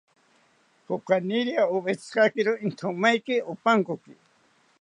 Kokaniria 0.87 1.63
owetzikakiro 1.75 2.53
intomaeki 2.65 3.35
opankoki 3.51 4.13